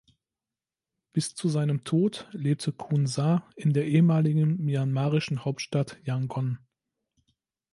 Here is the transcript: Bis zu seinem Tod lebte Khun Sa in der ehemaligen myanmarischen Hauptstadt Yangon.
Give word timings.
Bis 1.13 1.35
zu 1.35 1.47
seinem 1.47 1.83
Tod 1.83 2.27
lebte 2.31 2.73
Khun 2.73 3.05
Sa 3.05 3.47
in 3.55 3.71
der 3.71 3.85
ehemaligen 3.85 4.57
myanmarischen 4.65 5.45
Hauptstadt 5.45 5.99
Yangon. 6.03 6.57